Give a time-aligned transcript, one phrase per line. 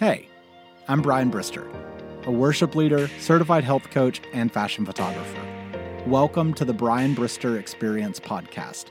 [0.00, 0.30] Hey,
[0.88, 1.70] I'm Brian Brister,
[2.24, 5.38] a worship leader, certified health coach, and fashion photographer.
[6.06, 8.86] Welcome to the Brian Brister Experience podcast.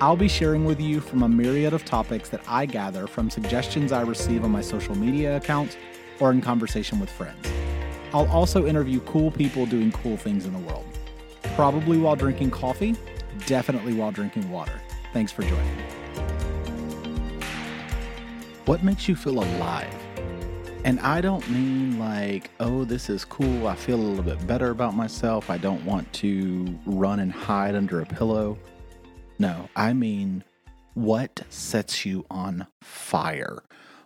[0.00, 3.90] I'll be sharing with you from a myriad of topics that I gather from suggestions
[3.90, 5.76] I receive on my social media accounts
[6.20, 7.44] or in conversation with friends.
[8.12, 10.86] I'll also interview cool people doing cool things in the world.
[11.56, 12.94] Probably while drinking coffee,
[13.46, 14.80] definitely while drinking water.
[15.12, 15.76] Thanks for joining.
[18.66, 19.92] What makes you feel alive?
[20.86, 23.66] And I don't mean like, oh, this is cool.
[23.66, 25.50] I feel a little bit better about myself.
[25.50, 28.56] I don't want to run and hide under a pillow.
[29.40, 30.44] No, I mean,
[30.94, 33.64] what sets you on fire?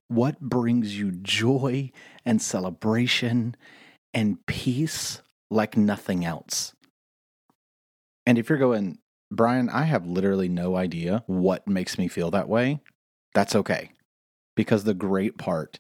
[0.09, 1.93] What brings you joy
[2.25, 3.57] and celebration
[4.15, 5.21] and peace
[5.51, 6.73] like nothing else?
[8.25, 9.01] And if you're going,
[9.31, 12.81] Brian, I have literally no idea what makes me feel that way,
[13.35, 13.93] that's okay.
[14.57, 15.79] Because the great part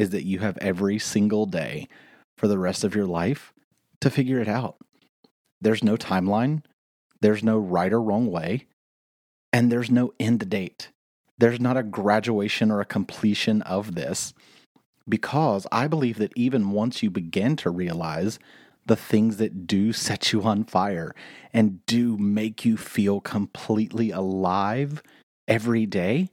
[0.00, 1.86] is that you have every single day
[2.38, 3.52] for the rest of your life
[4.00, 4.76] to figure it out.
[5.60, 6.62] There's no timeline,
[7.20, 8.66] there's no right or wrong way,
[9.52, 10.88] and there's no end date.
[11.36, 14.32] There's not a graduation or a completion of this
[15.06, 18.38] because I believe that even once you begin to realize
[18.86, 21.14] the things that do set you on fire
[21.52, 25.02] and do make you feel completely alive
[25.46, 26.30] every day,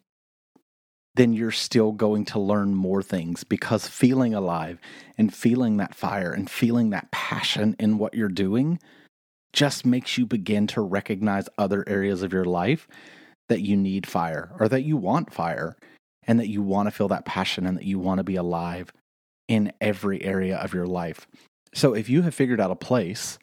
[1.18, 4.80] then you're still going to learn more things because feeling alive
[5.18, 8.80] and feeling that fire and feeling that passion in what you're doing
[9.52, 12.88] just makes you begin to recognize other areas of your life
[13.50, 15.76] that you need fire or that you want fire
[16.28, 18.94] and that you want to feel that passion and that you want to be alive
[19.48, 21.26] in every area of your life.
[21.74, 23.40] So if you have figured out a place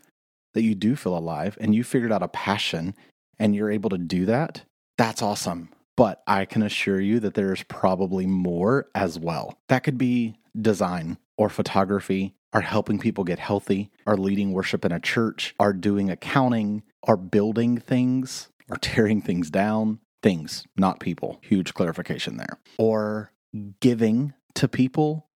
[0.52, 2.94] that you do feel alive and you figured out a passion
[3.36, 4.62] and you're able to do that,
[4.96, 9.58] that's awesome but I can assure you that there's probably more as well.
[9.68, 14.92] That could be design or photography, or helping people get healthy, or leading worship in
[14.92, 19.98] a church, or doing accounting, or building things, or tearing things down.
[20.22, 21.40] Things, not people.
[21.42, 22.60] Huge clarification there.
[22.78, 23.32] Or
[23.80, 25.26] giving to people,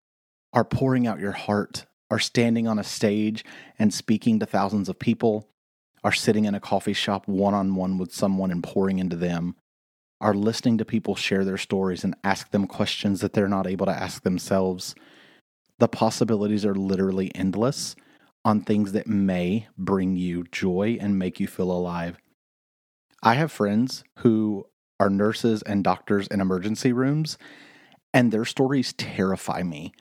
[0.53, 3.45] or pouring out your heart, or standing on a stage
[3.79, 5.49] and speaking to thousands of people,
[6.05, 9.57] or sitting in a coffee shop one on one with someone and pouring into them,
[10.21, 13.87] are listening to people share their stories and ask them questions that they're not able
[13.87, 14.95] to ask themselves.
[15.79, 17.95] The possibilities are literally endless
[18.45, 22.19] on things that may bring you joy and make you feel alive.
[23.23, 24.67] I have friends who
[25.01, 27.39] are nurses and doctors in emergency rooms,
[28.13, 29.93] and their stories terrify me.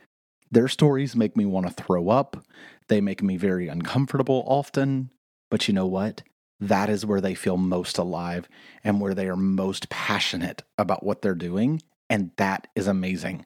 [0.49, 2.43] Their stories make me want to throw up.
[2.87, 5.11] They make me very uncomfortable often.
[5.51, 6.23] But you know what?
[6.59, 8.47] That is where they feel most alive
[8.83, 11.81] and where they are most passionate about what they're doing.
[12.09, 13.45] And that is amazing.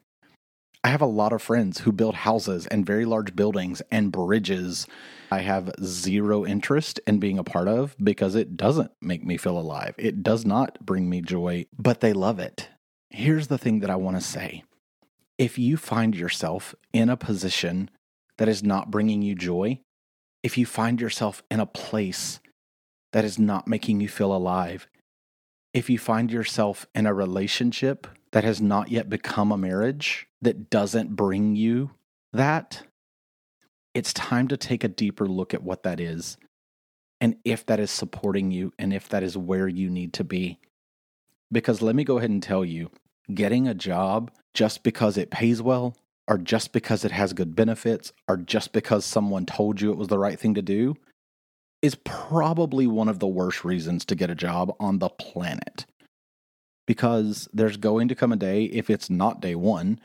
[0.84, 4.88] I have a lot of friends who build houses and very large buildings and bridges.
[5.30, 9.60] I have zero interest in being a part of because it doesn't make me feel
[9.60, 9.94] alive.
[10.00, 12.70] It does not bring me joy, but they love it.
[13.12, 14.64] Here's the thing that I want to say
[15.38, 17.90] if you find yourself in a position
[18.38, 19.80] that is not bringing you joy,
[20.42, 22.40] if you find yourself in a place
[23.14, 24.88] that is not making you feel alive,
[25.74, 30.70] if you find yourself in a relationship that has not yet become a marriage that
[30.70, 31.92] doesn't bring you
[32.34, 32.84] that,
[33.94, 36.38] it's time to take a deeper look at what that is
[37.20, 40.60] and if that is supporting you and if that is where you need to be.
[41.52, 42.90] Because let me go ahead and tell you
[43.34, 45.96] getting a job just because it pays well,
[46.28, 50.08] or just because it has good benefits, or just because someone told you it was
[50.08, 50.96] the right thing to do
[51.82, 55.86] is probably one of the worst reasons to get a job on the planet.
[56.86, 60.00] Because there's going to come a day, if it's not day one,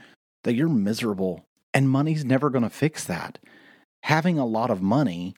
[0.45, 1.45] that you're miserable,
[1.75, 3.39] and money's never going to fix that.
[4.05, 5.35] Having a lot of money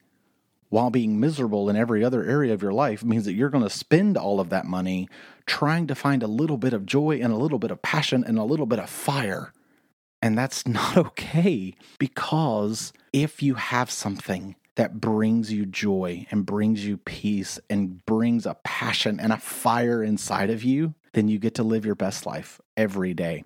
[0.69, 3.71] while being miserable in every other area of your life means that you're going to
[3.71, 5.09] spend all of that money
[5.47, 8.39] trying to find a little bit of joy and a little bit of passion and
[8.39, 9.53] a little bit of fire.
[10.21, 16.87] And that's not okay because if you have something that brings you joy and brings
[16.87, 21.57] you peace and brings a passion and a fire inside of you, then you get
[21.57, 23.45] to live your best life every day.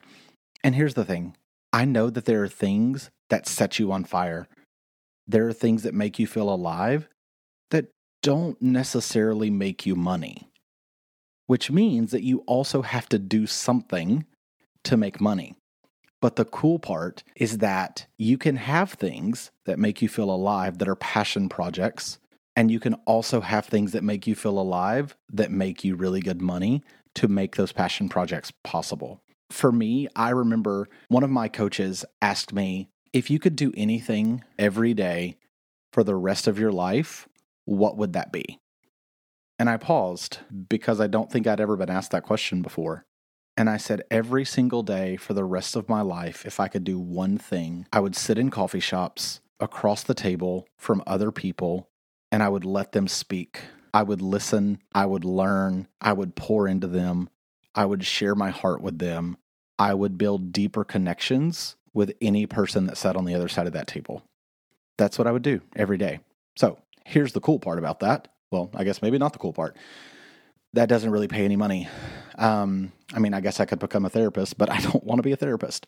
[0.62, 1.34] And here's the thing
[1.72, 4.46] I know that there are things that set you on fire.
[5.26, 7.08] There are things that make you feel alive
[7.70, 7.86] that
[8.22, 10.50] don't necessarily make you money,
[11.46, 14.26] which means that you also have to do something
[14.84, 15.56] to make money.
[16.22, 20.78] But the cool part is that you can have things that make you feel alive
[20.78, 22.20] that are passion projects.
[22.54, 26.20] And you can also have things that make you feel alive that make you really
[26.20, 26.82] good money
[27.16, 29.20] to make those passion projects possible.
[29.50, 34.44] For me, I remember one of my coaches asked me if you could do anything
[34.58, 35.38] every day
[35.92, 37.28] for the rest of your life,
[37.64, 38.60] what would that be?
[39.58, 40.38] And I paused
[40.68, 43.04] because I don't think I'd ever been asked that question before.
[43.56, 46.84] And I said, every single day for the rest of my life, if I could
[46.84, 51.88] do one thing, I would sit in coffee shops across the table from other people
[52.30, 53.60] and I would let them speak.
[53.92, 57.28] I would listen, I would learn, I would pour into them,
[57.74, 59.36] I would share my heart with them,
[59.78, 63.74] I would build deeper connections with any person that sat on the other side of
[63.74, 64.22] that table.
[64.96, 66.20] That's what I would do every day.
[66.56, 68.28] So here's the cool part about that.
[68.50, 69.76] Well, I guess maybe not the cool part.
[70.74, 71.88] That doesn't really pay any money.
[72.36, 75.22] Um, I mean, I guess I could become a therapist, but I don't want to
[75.22, 75.86] be a therapist.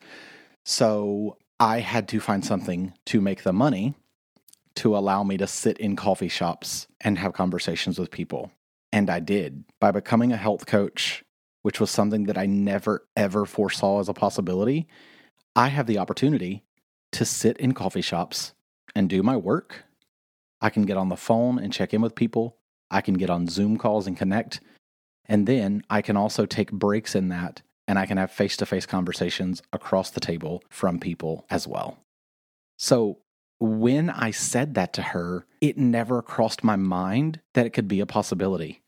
[0.64, 3.94] So I had to find something to make the money
[4.76, 8.50] to allow me to sit in coffee shops and have conversations with people.
[8.92, 11.24] And I did by becoming a health coach,
[11.62, 14.86] which was something that I never, ever foresaw as a possibility.
[15.54, 16.64] I have the opportunity
[17.12, 18.52] to sit in coffee shops
[18.94, 19.84] and do my work.
[20.60, 22.56] I can get on the phone and check in with people.
[22.94, 24.60] I can get on Zoom calls and connect.
[25.26, 28.66] And then I can also take breaks in that and I can have face to
[28.66, 31.98] face conversations across the table from people as well.
[32.78, 33.18] So
[33.58, 38.00] when I said that to her, it never crossed my mind that it could be
[38.00, 38.80] a possibility.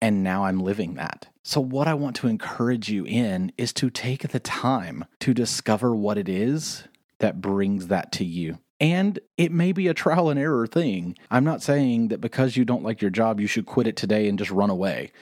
[0.00, 1.26] And now I'm living that.
[1.42, 5.94] So, what I want to encourage you in is to take the time to discover
[5.94, 6.84] what it is
[7.18, 8.58] that brings that to you.
[8.80, 11.16] And it may be a trial and error thing.
[11.30, 14.28] I'm not saying that because you don't like your job, you should quit it today
[14.28, 15.12] and just run away.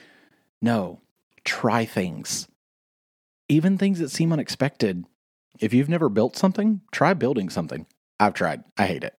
[0.61, 1.01] No,
[1.43, 2.47] try things.
[3.49, 5.05] Even things that seem unexpected.
[5.59, 7.87] If you've never built something, try building something.
[8.19, 9.15] I've tried, I hate it.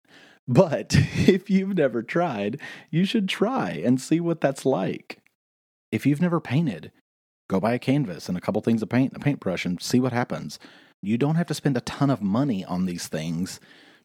[0.46, 5.18] But if you've never tried, you should try and see what that's like.
[5.90, 6.92] If you've never painted,
[7.48, 9.98] go buy a canvas and a couple things of paint and a paintbrush and see
[9.98, 10.58] what happens.
[11.02, 13.58] You don't have to spend a ton of money on these things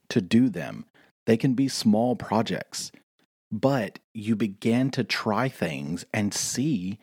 [0.09, 0.85] to do them.
[1.25, 2.91] They can be small projects,
[3.51, 6.99] but you begin to try things and see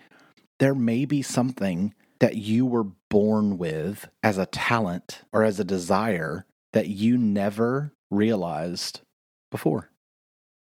[0.59, 5.65] there may be something that you were born with as a talent or as a
[5.65, 9.01] desire that you never realized
[9.51, 9.91] before.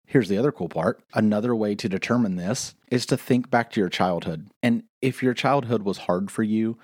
[0.06, 1.02] Here's the other cool part.
[1.12, 4.48] Another way to determine this is to think back to your childhood.
[4.62, 6.78] And if your childhood was hard for you,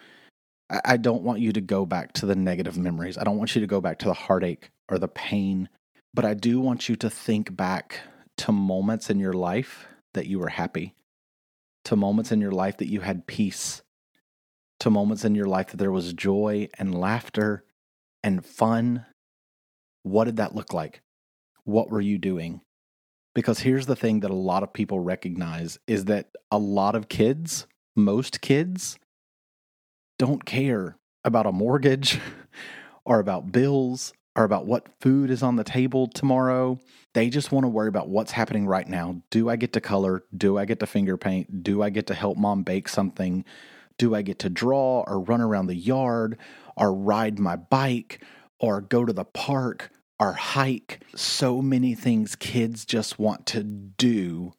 [0.85, 3.19] I don't want you to go back to the negative memories.
[3.19, 5.69] I don't want you to go back to the heartache or the pain,
[6.12, 8.00] but I do want you to think back
[8.38, 10.94] to moments in your life that you were happy,
[11.85, 13.82] to moments in your life that you had peace,
[14.81, 17.65] to moments in your life that there was joy and laughter
[18.23, 19.05] and fun.
[20.03, 21.03] What did that look like?
[21.65, 22.61] What were you doing?
[23.35, 27.09] Because here's the thing that a lot of people recognize is that a lot of
[27.09, 27.67] kids,
[27.97, 28.99] most kids,
[30.19, 32.20] don't care about a mortgage
[33.05, 36.78] or about bills or about what food is on the table tomorrow.
[37.14, 39.22] They just want to worry about what's happening right now.
[39.31, 40.25] Do I get to color?
[40.37, 41.62] Do I get to finger paint?
[41.62, 43.44] Do I get to help mom bake something?
[43.96, 46.38] Do I get to draw or run around the yard
[46.76, 48.20] or ride my bike
[48.58, 51.05] or go to the park or hike?
[51.14, 54.55] So many things kids just want to do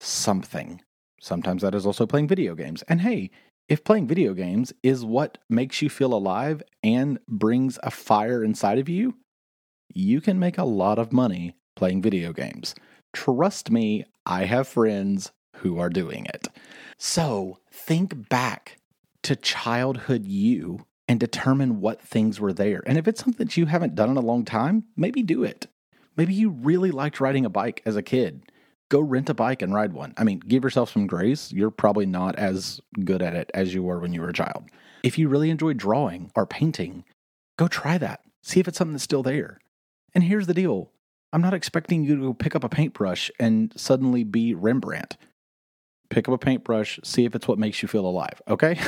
[0.00, 0.80] something.
[1.20, 2.82] Sometimes that is also playing video games.
[2.82, 3.30] And hey,
[3.72, 8.78] if playing video games is what makes you feel alive and brings a fire inside
[8.78, 9.14] of you,
[9.88, 12.74] you can make a lot of money playing video games.
[13.14, 16.48] Trust me, I have friends who are doing it.
[16.98, 18.76] So think back
[19.22, 22.82] to childhood you and determine what things were there.
[22.84, 25.66] And if it's something that you haven't done in a long time, maybe do it.
[26.14, 28.42] Maybe you really liked riding a bike as a kid
[28.92, 30.12] go rent a bike and ride one.
[30.18, 31.50] I mean, give yourself some grace.
[31.50, 34.64] You're probably not as good at it as you were when you were a child.
[35.02, 37.04] If you really enjoy drawing or painting,
[37.58, 38.20] go try that.
[38.42, 39.60] See if it's something that's still there.
[40.14, 40.90] And here's the deal
[41.32, 45.16] I'm not expecting you to go pick up a paintbrush and suddenly be Rembrandt.
[46.10, 48.78] Pick up a paintbrush, see if it's what makes you feel alive, okay?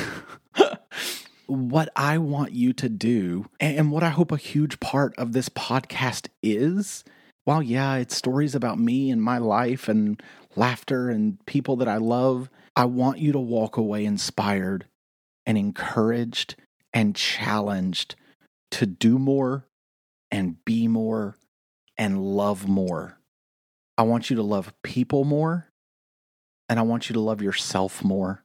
[1.47, 5.49] what I want you to do, and what I hope a huge part of this
[5.49, 7.03] podcast is,
[7.45, 10.21] while, yeah, it's stories about me and my life and
[10.55, 14.85] laughter and people that I love, I want you to walk away inspired
[15.45, 16.55] and encouraged
[16.91, 18.15] and challenged
[18.71, 19.67] to do more
[20.31, 21.37] and be more
[21.97, 23.19] and love more.
[23.97, 25.69] I want you to love people more
[26.67, 28.43] and I want you to love yourself more.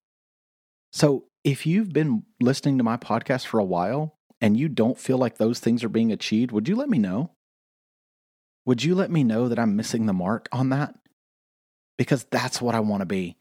[0.92, 5.16] So, if you've been listening to my podcast for a while and you don't feel
[5.16, 7.30] like those things are being achieved, would you let me know?
[8.70, 10.94] Would you let me know that I'm missing the mark on that?
[11.98, 13.36] Because that's what I want to be.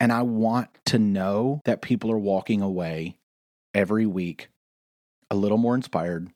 [0.00, 3.18] And I want to know that people are walking away
[3.74, 4.48] every week
[5.30, 6.30] a little more inspired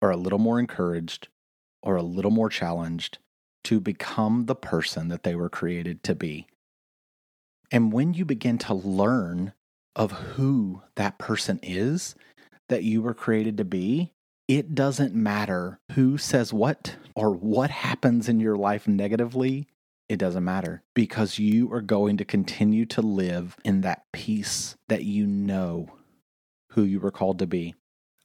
[0.00, 1.28] or a little more encouraged
[1.80, 3.18] or a little more challenged
[3.62, 6.48] to become the person that they were created to be.
[7.70, 9.52] And when you begin to learn
[9.94, 12.16] of who that person is
[12.68, 14.12] that you were created to be,
[14.56, 19.66] it doesn't matter who says what or what happens in your life negatively.
[20.10, 25.04] It doesn't matter because you are going to continue to live in that peace that
[25.04, 25.88] you know
[26.72, 27.74] who you were called to be.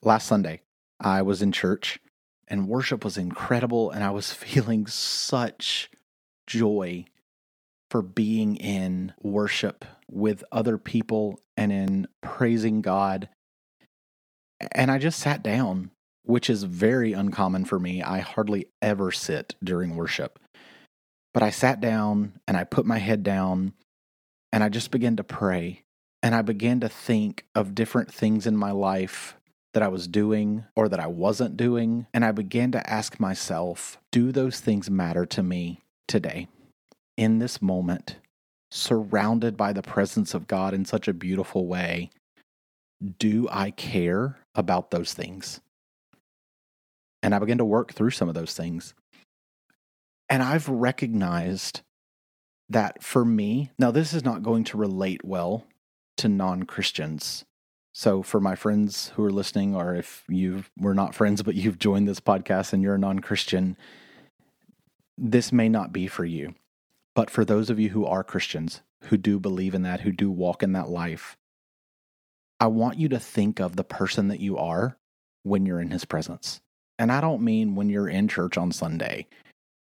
[0.02, 0.64] Last Sunday,
[1.00, 1.98] I was in church
[2.46, 5.90] and worship was incredible, and I was feeling such
[6.46, 7.06] joy
[7.90, 13.30] for being in worship with other people and in praising God.
[14.74, 15.92] And I just sat down,
[16.28, 18.02] which is very uncommon for me.
[18.02, 20.40] I hardly ever sit during worship.
[21.34, 23.74] But I sat down and I put my head down
[24.52, 25.84] and I just began to pray.
[26.24, 29.36] And I began to think of different things in my life
[29.74, 32.08] that I was doing or that I wasn't doing.
[32.14, 36.48] And I began to ask myself, do those things matter to me today?
[37.16, 38.18] In this moment,
[38.72, 42.10] surrounded by the presence of God in such a beautiful way,
[43.20, 45.62] do I care about those things?
[47.22, 48.94] And I began to work through some of those things.
[50.30, 51.82] And I've recognized
[52.70, 55.66] that for me, now this is not going to relate well
[56.18, 57.46] to non Christians
[57.98, 61.80] so, for my friends who are listening, or if you were not friends but you've
[61.80, 63.76] joined this podcast and you're a non Christian,
[65.18, 66.54] this may not be for you.
[67.16, 70.30] But for those of you who are Christians, who do believe in that, who do
[70.30, 71.38] walk in that life,
[72.60, 75.00] I want you to think of the person that you are
[75.42, 76.62] when you're in his presence.
[77.00, 79.28] And I don't mean when you're in church on Sunday,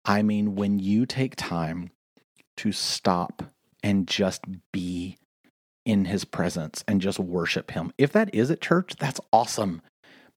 [0.04, 1.90] I mean when you take time
[2.59, 3.42] to stop
[3.83, 4.42] and just
[4.73, 5.16] be
[5.85, 7.92] in his presence and just worship him.
[7.97, 9.83] If that is at church, that's awesome.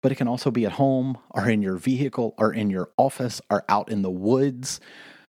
[0.02, 3.42] But it can also be at home or in your vehicle or in your office
[3.50, 4.80] or out in the woods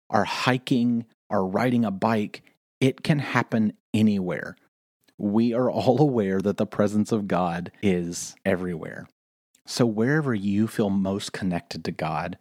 [0.08, 2.42] or hiking or riding a bike.
[2.80, 4.56] It can happen anywhere.
[5.18, 9.08] We are all aware that the presence of God is everywhere.
[9.66, 12.38] So, wherever you feel most connected to God,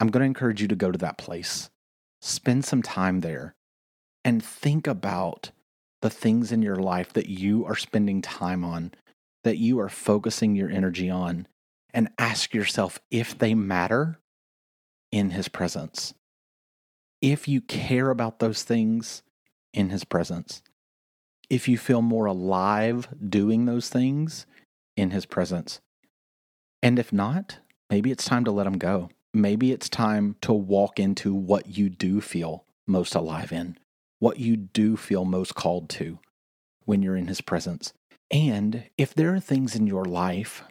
[0.00, 1.70] I'm going to encourage you to go to that place.
[2.20, 3.54] Spend some time there
[4.24, 5.52] and think about
[6.02, 8.92] the things in your life that you are spending time on,
[9.44, 11.46] that you are focusing your energy on,
[11.92, 14.18] and ask yourself if they matter
[15.12, 16.14] in His presence.
[17.22, 19.22] If you care about those things
[19.72, 20.62] in His presence,
[21.48, 24.46] if you feel more alive doing those things
[24.96, 25.80] in His presence.
[26.84, 27.58] And if not,
[27.90, 29.10] maybe it's time to let them go.
[29.32, 33.76] Maybe it's time to walk into what you do feel most alive in
[34.24, 36.18] what you do feel most called to
[36.86, 37.92] when you're in His presence.
[38.30, 40.62] And if there are things in your life,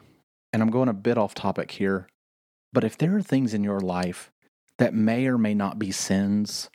[0.51, 2.07] and I'm going a bit off topic here,
[2.71, 4.31] but if there are things in your life
[4.79, 6.71] that may or may not be sins,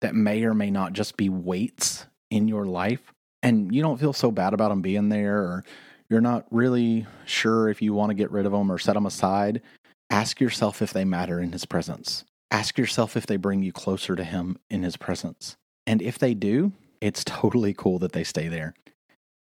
[0.00, 4.12] that may or may not just be weights in your life, and you don't feel
[4.12, 5.64] so bad about them being there, or
[6.10, 9.06] you're not really sure if you want to get rid of them or set them
[9.06, 9.62] aside,
[10.10, 12.24] ask yourself if they matter in His presence.
[12.50, 15.56] Ask yourself if they bring you closer to Him in His presence.
[15.86, 18.74] And if they do, it's totally cool that they stay there.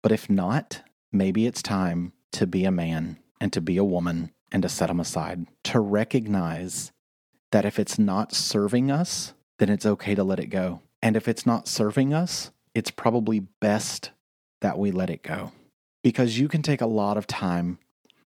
[0.02, 0.82] But if not,
[1.12, 4.86] maybe it's time to be a man and to be a woman and to set
[4.86, 6.90] them aside, to recognize
[7.52, 10.80] that if it's not serving us, then it's okay to let it go.
[11.02, 14.10] And if it's not serving us, it's probably best
[14.60, 15.52] that we let it go.
[16.06, 17.80] Because you can take a lot of time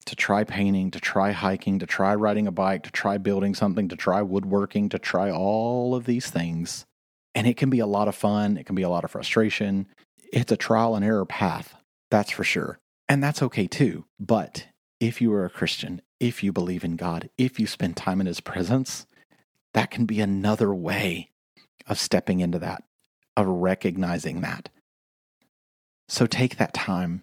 [0.05, 3.89] to try painting, to try hiking, to try riding a bike, to try building something,
[3.89, 6.85] to try woodworking, to try all of these things.
[7.35, 9.87] And it can be a lot of fun, it can be a lot of frustration.
[10.35, 11.75] It's a trial and error path,
[12.11, 12.79] that's for sure.
[13.09, 14.05] And that's okay too.
[14.21, 14.67] But
[15.01, 18.27] if you are a Christian, if you believe in God, if you spend time in
[18.27, 19.07] His presence,
[19.73, 21.31] that can be another way
[21.87, 22.85] of stepping into that,
[23.35, 24.69] of recognizing that.
[26.07, 27.23] So take that time.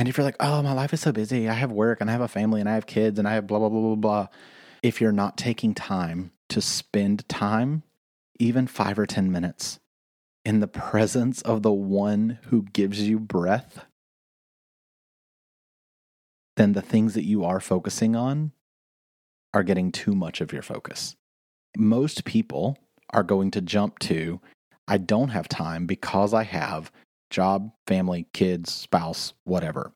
[0.00, 2.14] And if you're like, oh, my life is so busy, I have work and I
[2.14, 4.26] have a family and I have kids and I have blah, blah, blah, blah, blah.
[4.82, 7.82] If you're not taking time to spend time
[8.38, 9.78] even five or 10 minutes
[10.42, 13.84] in the presence of the one who gives you breath,
[16.56, 18.52] then the things that you are focusing on
[19.52, 21.14] are getting too much of your focus.
[21.76, 22.78] Most people
[23.10, 24.40] are going to jump to,
[24.88, 26.90] I don't have time because I have
[27.30, 29.92] job, family, kids, spouse, whatever.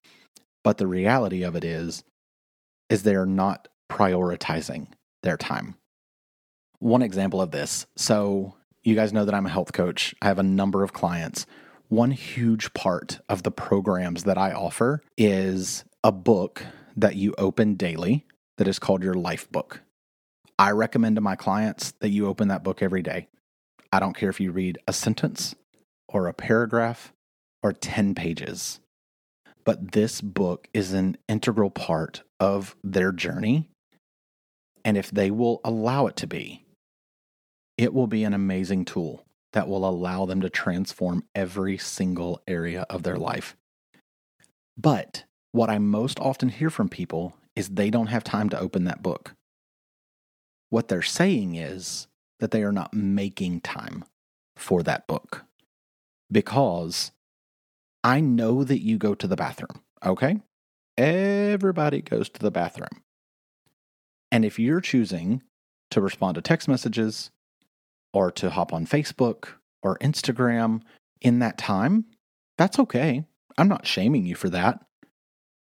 [0.62, 2.04] But the reality of it is,
[2.88, 4.88] is they're not prioritizing
[5.22, 5.76] their time
[6.84, 7.86] one example of this.
[7.96, 10.14] So, you guys know that I'm a health coach.
[10.20, 11.46] I have a number of clients.
[11.88, 16.64] one huge part of the programs that I offer is a book
[16.96, 18.26] that you open daily
[18.58, 19.80] that is called your life book.
[20.58, 23.28] I recommend to my clients that you open that book every day.
[23.92, 25.54] I don't care if you read a sentence
[26.08, 27.13] or a paragraph
[27.64, 28.78] or 10 pages,
[29.64, 33.70] but this book is an integral part of their journey.
[34.84, 36.62] And if they will allow it to be,
[37.78, 42.84] it will be an amazing tool that will allow them to transform every single area
[42.90, 43.56] of their life.
[44.76, 48.84] But what I most often hear from people is they don't have time to open
[48.84, 49.32] that book.
[50.68, 52.08] What they're saying is
[52.40, 54.04] that they are not making time
[54.56, 55.44] for that book
[56.30, 57.12] because
[58.04, 60.40] I know that you go to the bathroom, okay?
[60.98, 63.02] Everybody goes to the bathroom.
[64.30, 65.42] And if you're choosing
[65.90, 67.30] to respond to text messages
[68.12, 69.48] or to hop on Facebook
[69.82, 70.82] or Instagram
[71.22, 72.04] in that time,
[72.58, 73.24] that's okay.
[73.56, 74.84] I'm not shaming you for that.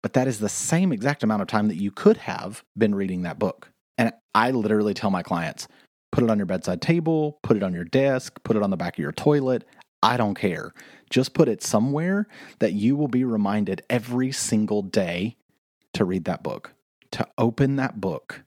[0.03, 3.23] But that is the same exact amount of time that you could have been reading
[3.23, 3.71] that book.
[3.99, 5.67] And I literally tell my clients
[6.13, 8.77] put it on your bedside table, put it on your desk, put it on the
[8.77, 9.65] back of your toilet.
[10.03, 10.73] I don't care.
[11.11, 12.27] Just put it somewhere
[12.59, 15.37] that you will be reminded every single day
[15.93, 16.75] to read that book,
[17.13, 18.43] to open that book.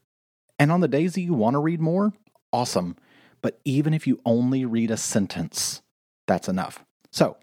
[0.58, 2.14] And on the days that you want to read more,
[2.52, 2.96] awesome.
[3.42, 5.82] But even if you only read a sentence,
[6.28, 6.84] that's enough.
[7.12, 7.38] So,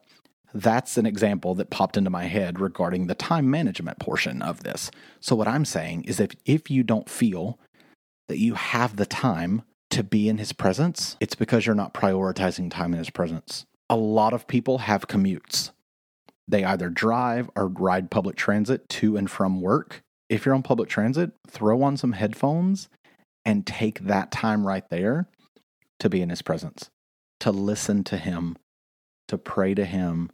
[0.53, 4.91] that's an example that popped into my head regarding the time management portion of this.
[5.21, 7.59] So, what I'm saying is if, if you don't feel
[8.29, 12.71] that you have the time to be in his presence, it's because you're not prioritizing
[12.71, 13.67] time in his presence.
[13.91, 15.73] A lot of people have commutes.
[16.47, 20.03] They either drive or ride public transit to and from work.
[20.29, 22.89] If you're on public transit, throw on some headphones
[23.45, 25.29] and take that time right there
[25.99, 26.89] to be in his presence,
[27.41, 28.57] to listen to him,
[29.27, 30.31] to pray to him,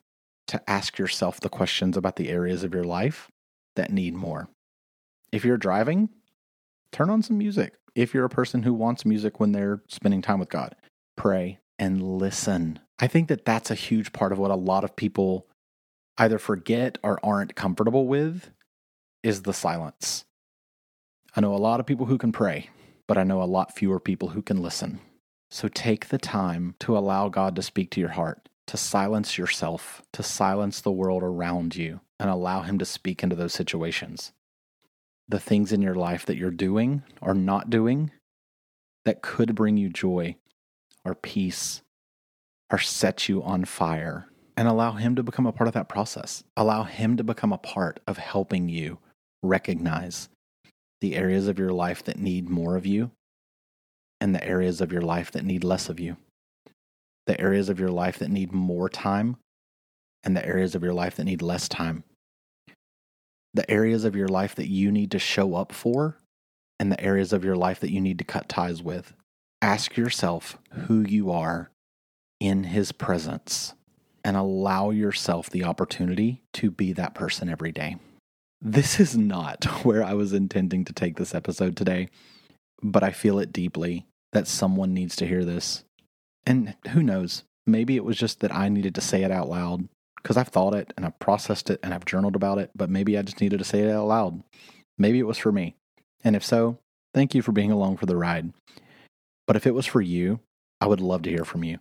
[0.48, 3.28] to ask yourself the questions about the areas of your life
[3.74, 4.50] that need more.
[5.32, 6.10] If you're driving,
[6.92, 7.72] turn on some music.
[7.94, 10.76] If you're a person who wants music when they're spending time with God,
[11.16, 12.80] pray and listen.
[12.98, 15.46] I think that that's a huge part of what a lot of people
[16.18, 18.50] either forget or aren't comfortable with
[19.22, 20.24] is the silence.
[21.34, 22.70] I know a lot of people who can pray,
[23.06, 25.00] but I know a lot fewer people who can listen.
[25.50, 30.02] So take the time to allow God to speak to your heart, to silence yourself,
[30.12, 34.32] to silence the world around you, and allow Him to speak into those situations.
[35.28, 38.10] The things in your life that you're doing or not doing
[39.04, 40.36] that could bring you joy
[41.06, 41.80] or peace
[42.70, 46.42] or set you on fire, and allow Him to become a part of that process.
[46.56, 48.98] Allow Him to become a part of helping you
[49.42, 50.28] recognize
[51.00, 53.12] the areas of your life that need more of you
[54.20, 56.16] and the areas of your life that need less of you,
[57.26, 59.36] the areas of your life that need more time,
[60.24, 62.02] and the areas of your life that need less time,
[63.54, 66.16] the areas of your life that you need to show up for,
[66.80, 69.12] and the areas of your life that you need to cut ties with.
[69.62, 71.70] Ask yourself who you are
[72.40, 73.74] in His presence
[74.24, 77.96] and allow yourself the opportunity to be that person every day.
[78.60, 82.08] This is not where I was intending to take this episode today
[82.82, 85.84] but I feel it deeply that someone needs to hear this.
[86.44, 89.88] And who knows, maybe it was just that I needed to say it out loud
[90.22, 93.16] because I've thought it and I've processed it and I've journaled about it, but maybe
[93.16, 94.42] I just needed to say it out loud.
[94.98, 95.76] Maybe it was for me.
[96.24, 96.78] And if so,
[97.14, 98.52] thank you for being along for the ride.
[99.46, 100.40] But if it was for you,
[100.80, 101.78] I would love to hear from you.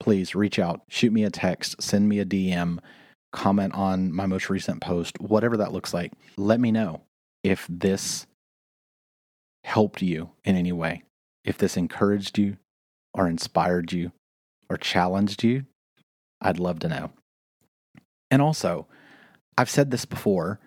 [0.00, 2.78] Please reach out, shoot me a text, send me a DM,
[3.32, 6.12] comment on my most recent post, whatever that looks like.
[6.36, 7.02] Let me know
[7.44, 8.26] if this
[9.64, 11.02] helped you in any way,
[11.44, 12.56] if this encouraged you
[13.14, 14.12] or inspired you
[14.68, 15.66] or challenged you,
[16.40, 17.10] I'd love to know.
[18.30, 18.88] And also,
[19.56, 20.58] I've said this before,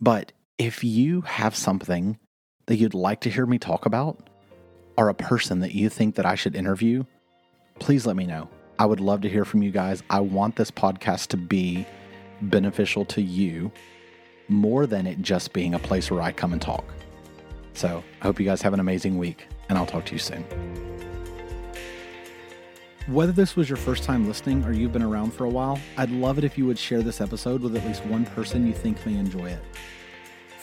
[0.00, 2.18] but if you have something
[2.66, 4.28] that you'd like to hear me talk about
[4.96, 7.04] or a person that you think that I should interview,
[7.78, 8.48] please let me know.
[8.78, 10.02] I would love to hear from you guys.
[10.10, 11.86] I want this podcast to be
[12.42, 13.70] beneficial to you
[14.48, 16.84] more than it just being a place where I come and talk.
[17.72, 20.44] So I hope you guys have an amazing week, and I'll talk to you soon.
[23.06, 26.10] Whether this was your first time listening or you've been around for a while, I'd
[26.10, 29.04] love it if you would share this episode with at least one person you think
[29.04, 29.62] may enjoy it.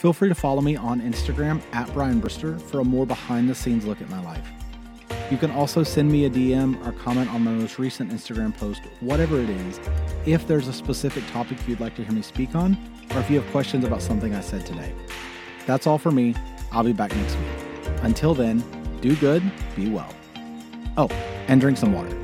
[0.02, 3.54] Feel free to follow me on Instagram at Brian Brister for a more behind the
[3.54, 4.50] scenes look at my life.
[5.30, 8.82] You can also send me a DM or comment on my most recent Instagram post,
[9.02, 9.80] whatever it is,
[10.26, 12.76] if there's a specific topic you'd like to hear me speak on,
[13.14, 14.92] or if you have questions about something I said today.
[15.68, 16.34] That's all for me.
[16.72, 17.94] I'll be back next week.
[18.02, 18.64] Until then,
[19.02, 19.44] do good,
[19.76, 20.12] be well.
[20.98, 21.10] Oh,
[21.48, 22.21] and drink some water.